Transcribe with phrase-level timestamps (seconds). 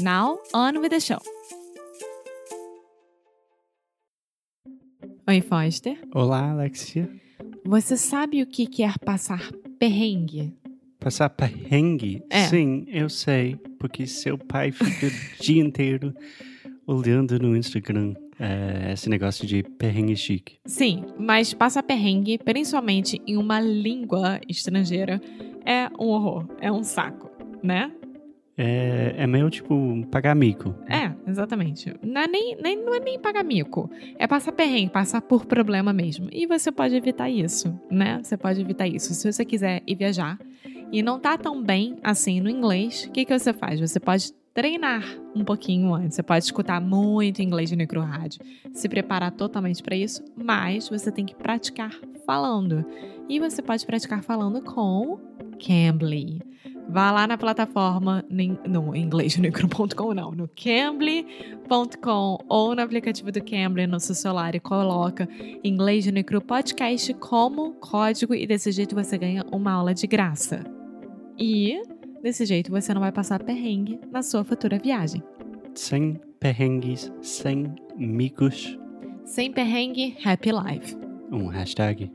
[0.00, 1.18] Now, on with the show!
[5.28, 5.98] Oi, Foster.
[6.14, 7.06] Olá, Alexia.
[7.66, 10.54] Você sabe o que quer passar perrengue?
[10.98, 12.22] Passar perrengue?
[12.30, 12.46] É.
[12.46, 15.10] Sim, eu sei, porque seu pai fica o
[15.44, 16.14] dia inteiro
[16.86, 20.56] olhando no Instagram é, esse negócio de perrengue chique.
[20.64, 25.20] Sim, mas passar perrengue, principalmente em uma língua estrangeira,
[25.62, 27.30] é um horror, é um saco,
[27.62, 27.92] né?
[28.56, 30.74] É, é meio tipo pagar mico.
[30.86, 31.94] É, exatamente.
[32.02, 33.90] Não é nem, nem, não é nem pagar mico.
[34.18, 36.28] É passar perrengue, passar por problema mesmo.
[36.30, 38.20] E você pode evitar isso, né?
[38.22, 39.14] Você pode evitar isso.
[39.14, 40.38] Se você quiser ir viajar
[40.92, 43.80] e não tá tão bem assim no inglês, o que, que você faz?
[43.80, 46.16] Você pode treinar um pouquinho antes.
[46.16, 48.40] Você pode escutar muito inglês no micro rádio,
[48.74, 51.92] se preparar totalmente para isso, mas você tem que praticar
[52.26, 52.84] falando.
[53.28, 55.18] E você pode praticar falando com
[55.64, 56.42] Cambly.
[56.90, 59.48] Vá lá na plataforma, no inglês no
[60.12, 65.28] não, no cambly.com ou no aplicativo do Cambly no seu celular e coloca
[65.62, 66.06] inglês
[66.44, 70.64] Podcast como código e desse jeito você ganha uma aula de graça.
[71.38, 71.80] E
[72.22, 75.22] desse jeito você não vai passar perrengue na sua futura viagem.
[75.74, 78.76] Sem perrengues, sem micos.
[79.24, 80.96] Sem perrengue, happy life.
[81.30, 82.10] Um hashtag?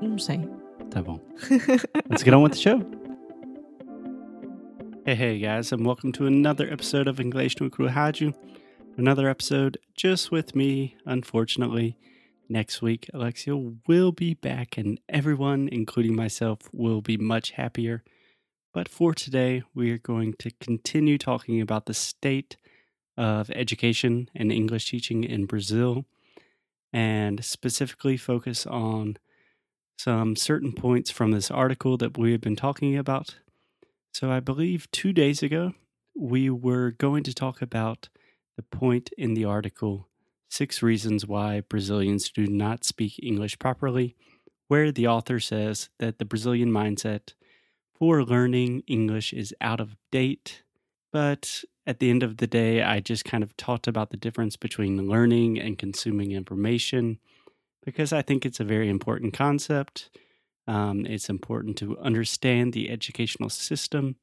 [0.00, 0.40] Não sei.
[0.88, 1.18] Tá bom.
[2.08, 2.99] Let's get on with the show.
[5.10, 8.32] Hey, hey, guys, and welcome to another episode of English no Rádio.
[8.96, 11.96] Another episode just with me, unfortunately.
[12.48, 18.04] Next week, Alexia will be back, and everyone, including myself, will be much happier.
[18.72, 22.56] But for today, we are going to continue talking about the state
[23.16, 26.04] of education and English teaching in Brazil,
[26.92, 29.16] and specifically focus on
[29.98, 33.34] some certain points from this article that we have been talking about
[34.12, 35.74] so, I believe two days ago,
[36.14, 38.08] we were going to talk about
[38.56, 40.08] the point in the article
[40.48, 44.16] Six Reasons Why Brazilians Do Not Speak English Properly,
[44.68, 47.34] where the author says that the Brazilian mindset
[47.94, 50.64] for learning English is out of date.
[51.12, 54.56] But at the end of the day, I just kind of talked about the difference
[54.56, 57.18] between learning and consuming information
[57.84, 60.10] because I think it's a very important concept
[60.70, 64.14] um, it's important to understand the educational system.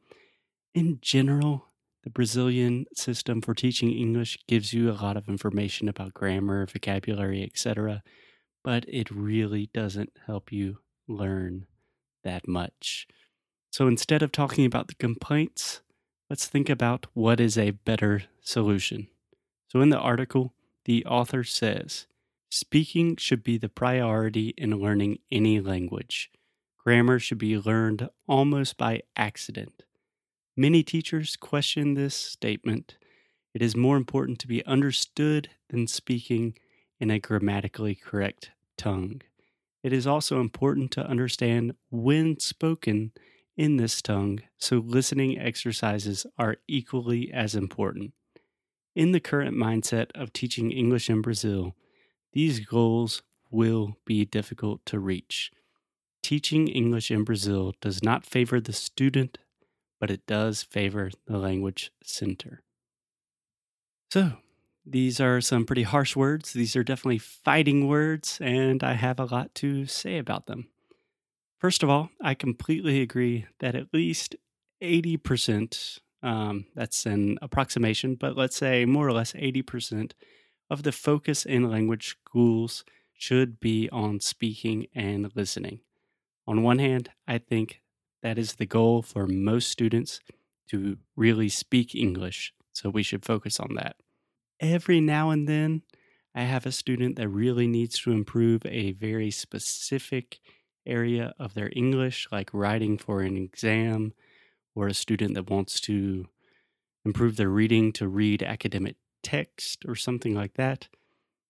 [0.74, 1.66] In general,
[2.06, 7.44] the Brazilian system for teaching English gives you a lot of information about grammar, vocabulary,
[7.44, 8.02] etc.,
[8.64, 11.68] but it really doesn't help you learn
[12.24, 13.08] that much.
[13.70, 15.82] So instead of talking about the complaints,
[16.30, 19.10] let's think about what is a better solution.
[19.68, 20.54] So in the article,
[20.86, 22.08] the author says
[22.50, 26.32] speaking should be the priority in learning any language.
[26.88, 29.84] Grammar should be learned almost by accident.
[30.56, 32.96] Many teachers question this statement.
[33.54, 36.58] It is more important to be understood than speaking
[36.98, 39.22] in a grammatically correct tongue.
[39.84, 43.12] It is also important to understand when spoken
[43.58, 48.14] in this tongue, so listening exercises are equally as important.
[48.96, 51.76] In the current mindset of teaching English in Brazil,
[52.32, 55.52] these goals will be difficult to reach.
[56.24, 59.38] Teaching English in Brazil does not favor the student,
[60.00, 62.62] but it does favor the language center.
[64.12, 64.34] So,
[64.86, 66.54] these are some pretty harsh words.
[66.54, 70.70] These are definitely fighting words, and I have a lot to say about them.
[71.60, 74.36] First of all, I completely agree that at least
[74.82, 80.12] 80%, um, that's an approximation, but let's say more or less 80%
[80.70, 82.84] of the focus in language schools
[83.14, 85.82] should be on speaking and listening.
[86.48, 87.82] On one hand, I think
[88.24, 90.22] that is the goal for most students
[90.70, 92.54] to really speak English.
[92.74, 93.98] So we should focus on that.
[94.60, 95.84] every now and then
[96.36, 100.40] I have a student that really needs to improve a very specific
[100.86, 104.14] area of their English, like writing for an exam,
[104.76, 106.28] or a student that wants to
[107.04, 110.88] improve their reading to read academic text or something like that.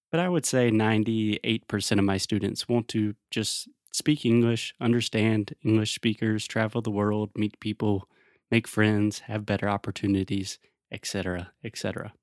[0.09, 5.95] But I would say 98% of my students want to just speak English, understand English
[5.95, 8.07] speakers, travel the world, meet people,
[8.51, 10.59] make friends, have better opportunities,
[10.91, 12.13] etc., etc.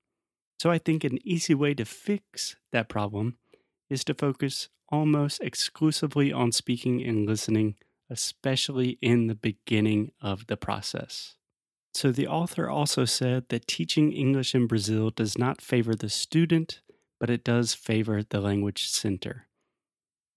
[0.58, 3.36] So I think an easy way to fix that problem
[3.90, 7.74] is to focus almost exclusively on speaking and listening,
[8.08, 11.36] especially in the beginning of the process.
[11.92, 16.80] So the author also said that teaching English in Brazil does not favor the student,
[17.20, 19.46] but it does favor the language center.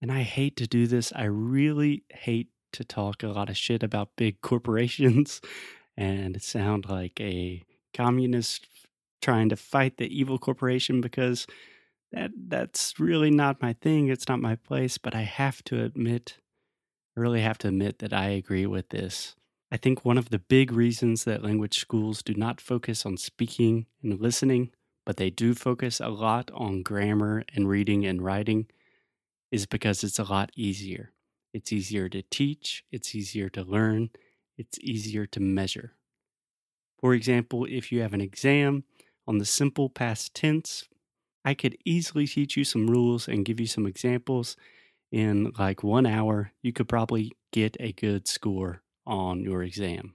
[0.00, 1.12] And I hate to do this.
[1.14, 5.40] I really hate to talk a lot of shit about big corporations
[5.96, 7.64] and sound like a
[7.94, 8.66] communist
[9.20, 11.46] trying to fight the evil corporation because
[12.12, 14.08] that that's really not my thing.
[14.08, 16.38] It's not my place, but I have to admit
[17.16, 19.34] I really have to admit that I agree with this.
[19.72, 23.86] I think one of the big reasons that language schools do not focus on speaking
[24.02, 24.70] and listening,
[25.04, 28.68] but they do focus a lot on grammar and reading and writing
[29.50, 31.12] is because it's a lot easier.
[31.54, 34.10] It's easier to teach, it's easier to learn,
[34.56, 35.92] it's easier to measure.
[37.00, 38.84] For example, if you have an exam
[39.26, 40.88] on the simple past tense,
[41.44, 44.56] I could easily teach you some rules and give you some examples.
[45.10, 50.14] In like one hour, you could probably get a good score on your exam.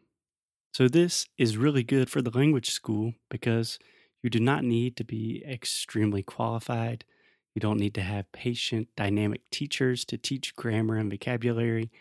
[0.73, 3.79] So, this is really good for the language school because
[4.23, 7.05] you do not need to be extremely qualified.
[7.53, 11.91] You don't need to have patient, dynamic teachers to teach grammar and vocabulary.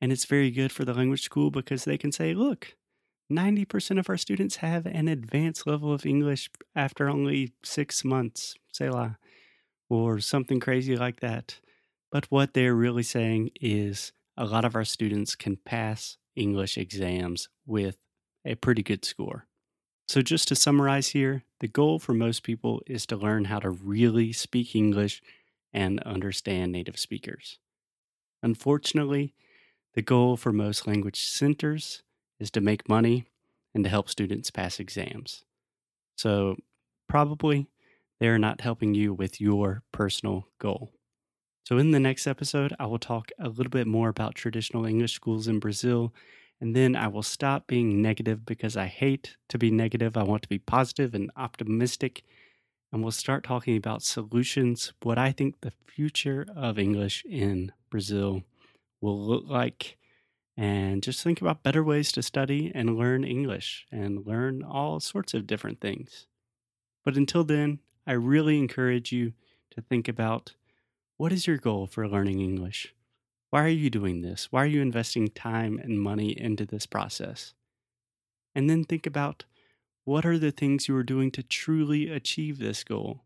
[0.00, 2.76] And it's very good for the language school because they can say, look,
[3.30, 9.18] 90% of our students have an advanced level of English after only six months, Selah,
[9.88, 11.60] or something crazy like that.
[12.12, 17.48] But what they're really saying is a lot of our students can pass English exams
[17.66, 17.96] with
[18.44, 19.46] a pretty good score.
[20.08, 23.70] So, just to summarize here, the goal for most people is to learn how to
[23.70, 25.20] really speak English
[25.72, 27.58] and understand native speakers.
[28.42, 29.34] Unfortunately,
[29.94, 32.02] the goal for most language centers
[32.40, 33.26] is to make money
[33.74, 35.44] and to help students pass exams.
[36.16, 36.56] So,
[37.08, 37.68] probably
[38.20, 40.92] they're not helping you with your personal goal.
[41.64, 45.14] So, in the next episode, I will talk a little bit more about traditional English
[45.14, 46.14] schools in Brazil,
[46.60, 50.16] and then I will stop being negative because I hate to be negative.
[50.16, 52.22] I want to be positive and optimistic,
[52.92, 58.42] and we'll start talking about solutions, what I think the future of English in Brazil
[59.00, 59.98] will look like
[60.56, 65.34] and just think about better ways to study and learn English and learn all sorts
[65.34, 66.26] of different things.
[67.04, 69.34] But until then, I really encourage you
[69.72, 70.54] to think about
[71.18, 72.94] what is your goal for learning English?
[73.50, 74.48] Why are you doing this?
[74.50, 77.54] Why are you investing time and money into this process?
[78.54, 79.44] And then think about
[80.04, 83.24] what are the things you are doing to truly achieve this goal?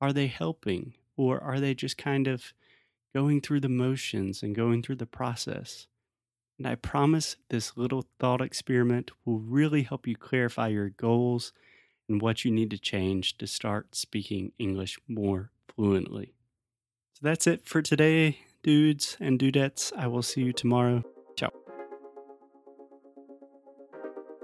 [0.00, 2.52] Are they helping or are they just kind of
[3.14, 5.86] going through the motions and going through the process?
[6.58, 11.52] And I promise this little thought experiment will really help you clarify your goals
[12.08, 16.34] and what you need to change to start speaking English more fluently.
[17.14, 19.92] So that's it for today, dudes and dudettes.
[19.96, 21.02] I will see you tomorrow.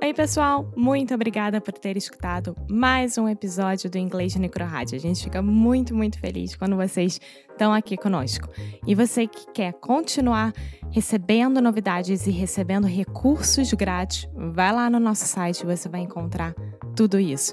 [0.07, 0.71] Oi, pessoal!
[0.77, 4.95] Muito obrigada por ter escutado mais um episódio do Inglês Necro Rádio.
[4.95, 7.19] A gente fica muito, muito feliz quando vocês
[7.51, 8.49] estão aqui conosco.
[8.87, 10.53] E você que quer continuar
[10.93, 16.55] recebendo novidades e recebendo recursos grátis, vai lá no nosso site você vai encontrar
[16.95, 17.53] tudo isso.